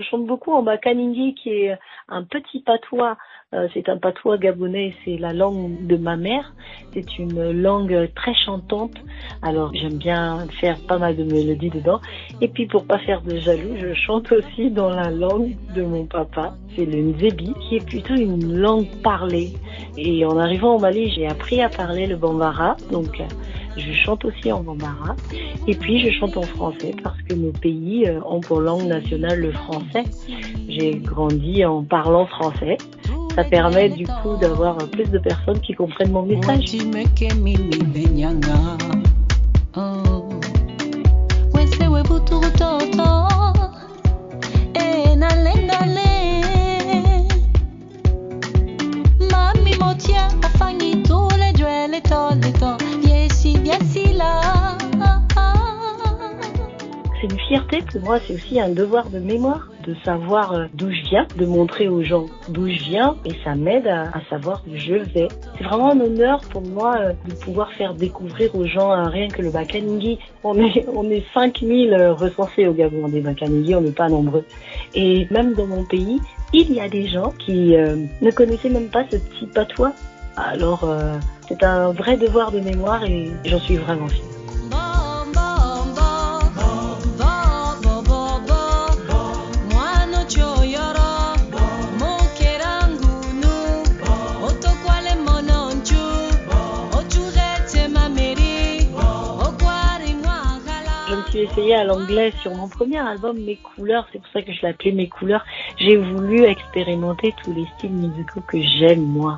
Je 0.00 0.04
chante 0.06 0.26
beaucoup 0.26 0.50
en 0.50 0.64
bakaningi 0.64 1.36
qui 1.36 1.50
est 1.50 1.78
un 2.08 2.24
petit 2.24 2.58
patois. 2.58 3.16
Euh, 3.52 3.68
c'est 3.72 3.88
un 3.88 3.96
patois 3.96 4.38
gabonais, 4.38 4.92
c'est 5.04 5.18
la 5.18 5.32
langue 5.32 5.86
de 5.86 5.96
ma 5.96 6.16
mère. 6.16 6.52
C'est 6.92 7.16
une 7.16 7.52
langue 7.52 8.10
très 8.16 8.34
chantante. 8.34 8.96
Alors 9.40 9.70
j'aime 9.72 9.98
bien 9.98 10.48
faire 10.60 10.80
pas 10.88 10.98
mal 10.98 11.14
de 11.14 11.22
mélodies 11.22 11.70
dedans. 11.70 12.00
Et 12.40 12.48
puis 12.48 12.66
pour 12.66 12.88
pas 12.88 12.98
faire 12.98 13.22
de 13.22 13.36
jaloux, 13.36 13.76
je 13.76 13.94
chante 13.94 14.32
aussi 14.32 14.68
dans 14.68 14.90
la 14.90 15.12
langue 15.12 15.54
de 15.76 15.82
mon 15.84 16.06
papa. 16.06 16.54
C'est 16.74 16.86
le 16.86 16.98
nzebi 16.98 17.54
qui 17.60 17.76
est 17.76 17.86
plutôt 17.86 18.16
une 18.16 18.52
langue 18.52 18.88
parlée. 19.04 19.52
Et 19.96 20.24
en 20.26 20.36
arrivant 20.38 20.74
au 20.74 20.80
Mali, 20.80 21.12
j'ai 21.12 21.28
appris 21.28 21.62
à 21.62 21.68
parler 21.68 22.06
le 22.06 22.16
bambara. 22.16 22.76
Donc 22.90 23.22
je 23.76 23.92
chante 23.92 24.24
aussi 24.24 24.52
en 24.52 24.62
bambara. 24.62 25.16
Et 25.66 25.74
puis 25.74 26.00
je 26.00 26.10
chante 26.18 26.36
en 26.36 26.42
français 26.42 26.94
parce 27.02 27.20
que 27.22 27.34
nos 27.34 27.52
pays 27.52 28.06
euh, 28.06 28.20
ont 28.26 28.40
pour 28.40 28.60
langue 28.60 28.86
nationale 28.86 29.40
le 29.40 29.52
français. 29.52 30.04
J'ai 30.68 30.92
grandi 30.92 31.64
en 31.64 31.82
parlant 31.82 32.26
français. 32.26 32.76
Ça 33.34 33.44
permet 33.44 33.88
du 33.88 34.06
coup 34.06 34.36
d'avoir 34.40 34.76
plus 34.76 35.10
de 35.10 35.18
personnes 35.18 35.60
qui 35.60 35.72
comprennent 35.72 36.12
mon 36.12 36.22
message. 36.22 36.76
Pour 57.60 58.02
moi, 58.02 58.18
c'est 58.26 58.34
aussi 58.34 58.60
un 58.60 58.68
devoir 58.68 59.10
de 59.10 59.18
mémoire 59.18 59.68
de 59.86 59.94
savoir 60.04 60.52
euh, 60.52 60.64
d'où 60.74 60.90
je 60.90 61.02
viens, 61.08 61.26
de 61.36 61.46
montrer 61.46 61.88
aux 61.88 62.02
gens 62.02 62.26
d'où 62.48 62.68
je 62.68 62.82
viens 62.84 63.16
et 63.24 63.32
ça 63.44 63.54
m'aide 63.54 63.86
à, 63.86 64.10
savoir 64.30 64.62
où 64.66 64.76
je 64.76 64.94
vais. 64.94 65.28
C'est 65.58 65.64
vraiment 65.64 65.92
un 65.92 66.00
honneur 66.00 66.40
pour 66.50 66.62
moi 66.62 66.96
euh, 66.98 67.12
de 67.28 67.34
pouvoir 67.34 67.72
faire 67.72 67.94
découvrir 67.94 68.54
aux 68.54 68.66
gens 68.66 68.92
euh, 68.92 69.08
rien 69.08 69.28
que 69.28 69.42
le 69.42 69.50
Bakaningi. 69.50 70.18
On 70.42 70.58
est, 70.58 70.86
on 70.94 71.10
est 71.10 71.24
5000 71.34 71.94
recensés 72.18 72.66
au 72.66 72.72
Gabon 72.72 73.08
des 73.08 73.20
Bakaningi, 73.20 73.74
on 73.74 73.82
n'est 73.82 73.90
pas 73.90 74.08
nombreux. 74.08 74.44
Et 74.94 75.26
même 75.30 75.54
dans 75.54 75.66
mon 75.66 75.84
pays, 75.84 76.20
il 76.52 76.72
y 76.72 76.80
a 76.80 76.88
des 76.88 77.06
gens 77.08 77.32
qui 77.38 77.74
ne 77.76 78.30
connaissaient 78.30 78.68
même 78.68 78.88
pas 78.88 79.04
ce 79.10 79.16
petit 79.16 79.46
patois. 79.46 79.92
Alors, 80.36 80.88
c'est 81.48 81.64
un 81.64 81.92
vrai 81.92 82.16
devoir 82.16 82.52
de 82.52 82.60
mémoire 82.60 83.04
et 83.04 83.30
j'en 83.44 83.58
suis 83.58 83.76
vraiment 83.76 84.06
fière. 84.06 84.33
Essayé 101.54 101.74
à 101.74 101.84
l'anglais 101.84 102.32
sur 102.42 102.52
mon 102.54 102.68
premier 102.68 102.98
album 102.98 103.38
Mes 103.38 103.56
couleurs, 103.56 104.06
c'est 104.12 104.18
pour 104.18 104.30
ça 104.32 104.42
que 104.42 104.52
je 104.52 104.60
l'appelais 104.62 104.92
Mes 104.92 105.08
couleurs. 105.08 105.44
J'ai 105.78 105.96
voulu 105.96 106.44
expérimenter 106.44 107.32
tous 107.42 107.52
les 107.52 107.64
styles 107.76 107.92
musicaux 107.92 108.40
que 108.46 108.60
j'aime 108.60 109.02
moi. 109.02 109.36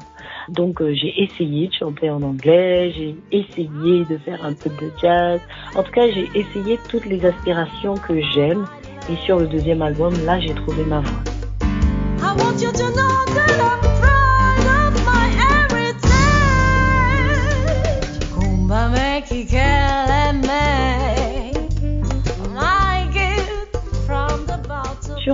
Donc 0.48 0.80
euh, 0.80 0.94
j'ai 0.94 1.22
essayé 1.22 1.68
de 1.68 1.74
chanter 1.74 2.08
en 2.08 2.22
anglais, 2.22 2.92
j'ai 2.96 3.16
essayé 3.32 4.04
de 4.04 4.16
faire 4.18 4.42
un 4.44 4.54
peu 4.54 4.70
de 4.70 4.90
jazz. 5.00 5.40
En 5.74 5.82
tout 5.82 5.92
cas, 5.92 6.10
j'ai 6.10 6.28
essayé 6.34 6.78
toutes 6.88 7.06
les 7.06 7.24
aspirations 7.24 7.94
que 7.94 8.20
j'aime. 8.32 8.64
Et 9.10 9.16
sur 9.24 9.38
le 9.38 9.46
deuxième 9.46 9.82
album, 9.82 10.14
là, 10.24 10.40
j'ai 10.40 10.54
trouvé 10.54 10.84
ma 10.84 11.00
voix. 11.00 11.22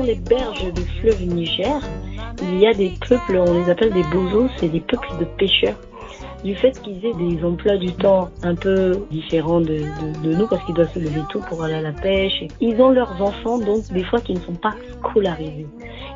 Sur 0.02 0.08
les 0.08 0.14
berges 0.16 0.72
du 0.72 0.82
fleuve 1.00 1.22
Niger, 1.26 1.80
il 2.42 2.58
y 2.58 2.66
a 2.66 2.74
des 2.74 2.92
peuples, 3.08 3.36
on 3.36 3.52
les 3.54 3.70
appelle 3.70 3.92
des 3.92 4.02
bozos, 4.04 4.48
c'est 4.56 4.68
des 4.68 4.80
peuples 4.80 5.10
de 5.20 5.24
pêcheurs. 5.24 5.76
Du 6.44 6.56
fait 6.56 6.72
qu'ils 6.82 7.04
aient 7.06 7.14
des 7.14 7.44
emplois 7.44 7.76
du 7.76 7.92
temps 7.92 8.30
un 8.42 8.56
peu 8.56 9.06
différents 9.12 9.60
de, 9.60 9.82
nous, 10.24 10.46
parce 10.48 10.64
qu'ils 10.64 10.74
doivent 10.74 10.92
se 10.92 10.98
lever 10.98 11.20
tôt 11.30 11.40
pour 11.48 11.62
aller 11.62 11.74
à 11.74 11.80
la 11.80 11.92
pêche, 11.92 12.42
ils 12.60 12.80
ont 12.80 12.90
leurs 12.90 13.22
enfants, 13.22 13.58
donc 13.58 13.84
des 13.92 14.02
fois 14.02 14.20
qui 14.20 14.34
ne 14.34 14.40
sont 14.40 14.54
pas 14.54 14.74
scolarisés. 14.98 15.68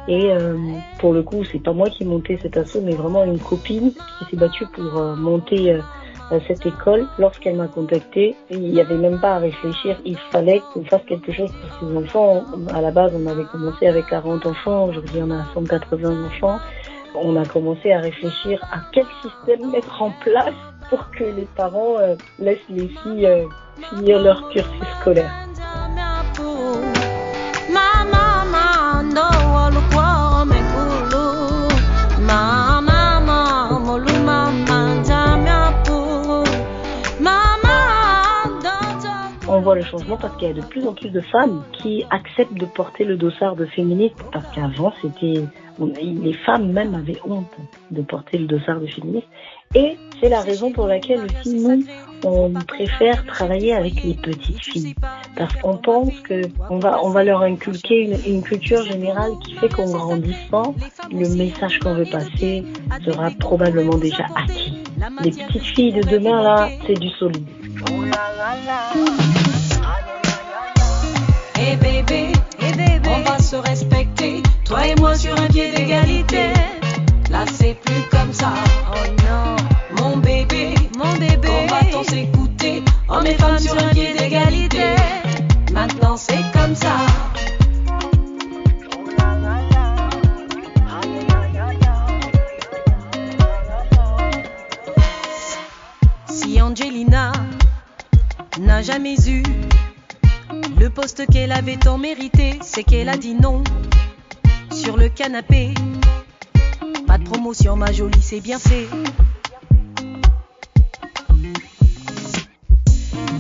Et 0.09 0.31
euh, 0.33 0.57
pour 0.99 1.13
le 1.13 1.23
coup, 1.23 1.45
c'est 1.45 1.63
pas 1.63 1.73
moi 1.73 1.89
qui 1.89 2.03
ai 2.03 2.07
monté 2.07 2.39
cet 2.43 2.57
assaut, 2.57 2.81
mais 2.83 2.95
vraiment 2.95 3.25
une 3.25 3.39
copine 3.39 3.93
qui 3.93 4.25
s'est 4.31 4.37
battue 4.37 4.67
pour 4.73 4.97
euh, 4.97 5.15
monter 5.15 5.75
euh, 5.75 5.81
cette 6.47 6.67
école, 6.67 7.07
lorsqu'elle 7.19 7.57
m'a 7.57 7.69
contacté, 7.69 8.35
il 8.51 8.61
n'y 8.61 8.81
avait 8.81 8.97
même 8.97 9.21
pas 9.21 9.35
à 9.35 9.39
réfléchir. 9.39 9.97
Il 10.05 10.17
fallait 10.31 10.61
qu'on 10.73 10.85
fasse 10.85 11.03
quelque 11.07 11.33
chose 11.33 11.51
pour 11.53 11.89
ces 11.89 11.97
enfants. 11.97 12.45
À 12.75 12.81
la 12.81 12.91
base, 12.91 13.13
on 13.15 13.27
avait 13.27 13.45
commencé 13.45 13.87
avec 13.87 14.07
40 14.07 14.45
enfants. 14.47 14.87
Aujourd'hui, 14.87 15.21
on 15.23 15.31
a 15.31 15.45
180 15.55 16.27
enfants. 16.27 16.59
On 17.15 17.37
a 17.37 17.47
commencé 17.47 17.93
à 17.93 18.01
réfléchir 18.01 18.61
à 18.73 18.79
quel 18.93 19.07
système 19.23 19.71
mettre 19.71 20.03
en 20.03 20.11
place 20.23 20.55
pour 20.91 21.11
que 21.13 21.25
les 21.25 21.49
parents 21.57 21.99
euh, 21.99 22.15
laissent 22.39 22.59
les 22.69 22.89
filles 22.89 23.27
euh, 23.27 23.45
finir 23.91 24.21
leur 24.21 24.49
cursus 24.51 24.89
scolaire. 25.01 25.46
Changement 39.87 40.17
parce 40.17 40.37
qu'il 40.37 40.49
y 40.49 40.51
a 40.51 40.55
de 40.55 40.63
plus 40.63 40.87
en 40.87 40.95
plus 40.95 41.11
de 41.11 41.21
femmes 41.21 41.65
qui 41.73 42.05
acceptent 42.11 42.55
de 42.55 42.67
porter 42.67 43.05
le 43.05 43.17
dossard 43.17 43.57
de 43.57 43.67
féministe 43.67 44.17
parce 44.33 44.47
qu'avant 44.55 44.93
c'était 45.03 45.45
les 46.03 46.33
femmes 46.33 46.73
même 46.73 46.95
avaient 46.95 47.21
honte 47.25 47.51
de 47.91 48.03
porter 48.03 48.39
le 48.39 48.47
dossard 48.47 48.81
de 48.81 48.87
féministe 48.87 49.27
et 49.75 49.99
c'est 50.21 50.29
la 50.29 50.41
raison 50.41 50.73
pour 50.73 50.87
laquelle 50.87 51.21
aussi 51.25 51.55
nous 51.55 51.85
on 52.25 52.51
préfère 52.53 53.25
travailler 53.27 53.75
avec 53.75 54.03
les 54.03 54.15
petites 54.15 54.63
filles 54.63 54.95
parce 55.37 55.55
qu'on 55.57 55.77
pense 55.77 56.13
que 56.21 56.43
on 56.71 56.79
va 56.79 57.01
on 57.03 57.11
va 57.11 57.25
leur 57.25 57.43
inculquer 57.43 58.19
une, 58.27 58.43
culture 58.43 58.83
générale 58.85 59.33
qui 59.45 59.55
fait 59.57 59.69
qu'en 59.69 59.91
grandissant 59.91 60.75
le 61.11 61.29
message 61.37 61.79
qu'on 61.81 61.95
veut 61.95 62.11
passer 62.11 62.65
sera 63.05 63.31
probablement 63.39 63.99
déjà 63.99 64.27
acquis. 64.35 64.83
Les 65.23 65.31
petites 65.31 65.63
filles 65.63 65.93
de 65.93 66.03
demain 66.03 66.43
là 66.43 66.69
c'est 66.87 66.99
du 66.99 67.11
solide. 67.11 67.47
Hey 68.95 69.16
toi 74.87 74.93
et 74.93 75.01
moi 75.01 75.15
sur 75.15 75.39
un 75.41 75.47
pied 75.47 75.73
d'égalité. 75.73 76.53
Là 77.31 77.45
c'est 77.53 77.75
plus 77.75 78.03
comme 78.11 78.33
ça, 78.33 78.53
oh 78.93 79.07
non, 79.27 79.57
mon 80.03 80.17
bébé, 80.19 80.75
mon 80.97 81.13
bébé, 81.15 81.49
on 81.49 81.67
va 81.67 81.81
tous 81.91 82.11
s'écouter, 82.11 82.83
hommes 83.09 83.27
et 83.27 83.35
femmes 83.35 83.59
sur 83.59 83.77
un 83.79 83.89
pied 83.89 84.15
d'égalité. 84.15 84.95
Maintenant 85.73 86.17
c'est 86.17 86.43
comme 86.53 86.75
ça. 86.75 86.97
Si 96.29 96.63
Angelina 96.63 97.33
n'a 98.61 98.83
jamais 98.83 99.17
eu 99.29 99.43
le 100.79 100.91
poste 100.91 101.27
qu'elle 101.27 101.53
avait 101.53 101.77
tant 101.77 101.99
mérité, 101.99 102.59
c'est 102.63 102.85
qu'elle 102.85 103.09
a 103.09 103.17
dit 103.17 103.35
non 103.35 103.65
sur 104.87 104.97
le 104.97 105.09
canapé. 105.09 105.75
Pas 107.09 107.19
de 107.19 107.25
promotion, 107.25 107.75
ma 107.75 107.91
jolie, 107.91 108.23
c'est 108.23 108.39
bien 108.39 108.61
fait. 108.61 108.87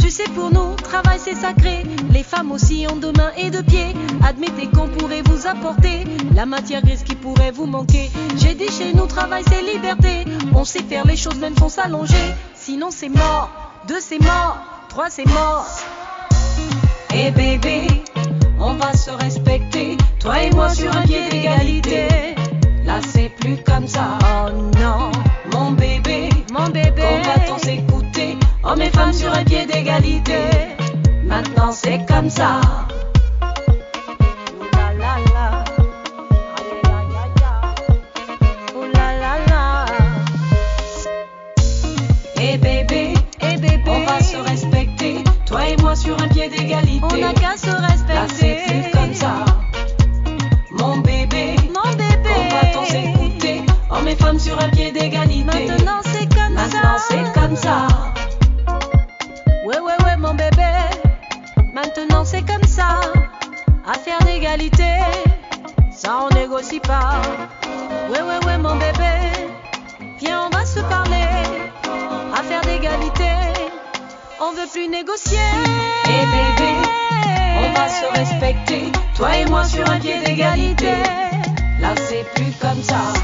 Tu 0.01 0.11
sais, 0.11 0.25
pour 0.35 0.51
nous, 0.51 0.75
travail 0.75 1.21
c'est 1.21 1.37
sacré. 1.37 1.85
Les 2.11 2.25
femmes 2.25 2.51
aussi 2.51 2.85
ont 2.91 2.97
deux 2.97 3.13
mains 3.13 3.31
et 3.37 3.51
deux 3.51 3.63
pieds. 3.63 3.95
Admettez 4.27 4.67
qu'on 4.67 4.89
pourrait 4.89 5.23
vous 5.23 5.47
apporter 5.47 6.03
la 6.35 6.47
matière 6.47 6.83
grise 6.83 7.05
qui 7.05 7.15
pourrait 7.15 7.53
vous 7.53 7.67
manquer. 7.67 8.11
J'ai 8.39 8.55
dit 8.55 8.69
chez 8.69 8.93
nous, 8.93 9.07
travail 9.07 9.45
c'est 9.47 9.63
liberté. 9.63 10.25
On 10.53 10.65
sait 10.65 10.83
faire 10.83 11.07
les 11.07 11.17
choses, 11.17 11.39
même 11.39 11.57
sans 11.57 11.69
s'allonger. 11.69 12.27
Sinon, 12.57 12.89
c'est 12.91 13.09
mort. 13.09 13.51
Deux, 13.87 14.01
c'est 14.01 14.21
mort. 14.21 14.59
Trois, 14.89 15.11
c'est 15.11 15.27
mort. 15.27 15.65
Et 17.15 17.31
bébé, 17.31 17.87
on 18.59 18.75
va 18.75 18.93
se 18.93 19.11
respecter, 19.11 19.97
toi 20.19 20.43
et 20.43 20.51
moi 20.51 20.69
sur 20.71 20.95
un 20.97 21.03
pied 21.03 21.29
d'égalité. 21.31 22.09
Là 22.85 23.01
c'est 23.07 23.31
plus 23.41 23.57
comme 23.65 23.87
ça, 23.87 24.19
oh 24.23 24.51
non, 24.81 25.11
mon 25.53 25.73
bébé, 25.73 26.29
mon 26.53 26.67
bébé, 26.67 27.03
on 27.03 27.53
va 27.53 27.59
s'écouter, 27.59 28.37
hommes 28.63 28.83
et 28.83 28.91
femmes 28.91 29.13
sur 29.13 29.33
un 29.33 29.45
pied 29.45 29.67
d'égalité. 29.67 30.41
Maintenant 31.25 31.73
c'est 31.73 32.05
comme 32.07 32.31
ça. 32.31 32.61
sur 45.97 46.21
un 46.23 46.29
pied 46.29 46.49
d'égalité. 46.49 47.01
On 47.03 47.17
n'a 47.17 47.33
qu'à 47.33 47.57
se 47.57 47.71
maintenant 61.97 62.25
c'est 62.25 62.43
comme 62.43 62.67
ça. 62.69 63.01
Affaire 63.87 64.19
d'égalité, 64.25 64.99
ça 65.91 66.19
on 66.25 66.35
négocie 66.35 66.81
pas. 66.81 67.23
Ouais, 68.11 68.21
ouais, 68.21 68.47
ouais, 68.47 68.59
mon 68.59 68.75
bébé, 68.77 69.15
viens, 70.19 70.43
on 70.47 70.57
va 70.57 70.65
se 70.65 70.81
parler. 70.81 71.27
Affaire 72.35 72.61
d'égalité, 72.63 73.31
on 74.41 74.53
veut 74.53 74.69
plus 74.73 74.89
négocier. 74.89 75.39
Eh 76.07 76.11
hey 76.11 76.27
bébé, 76.27 76.73
on 77.61 77.73
va 77.73 77.89
se 77.89 78.19
respecter, 78.19 78.93
toi 79.17 79.37
et 79.37 79.45
moi 79.47 79.65
sur 79.65 79.89
un 79.89 79.99
pied 79.99 80.19
d'égalité. 80.25 80.95
Là 81.81 81.95
c'est 82.09 82.25
plus 82.35 82.53
comme 82.61 82.83
ça. 82.83 83.16